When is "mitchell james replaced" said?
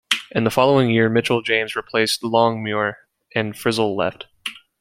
1.09-2.23